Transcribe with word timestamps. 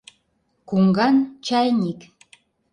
Куҥган— 0.69 1.15
чайник. 1.45 1.99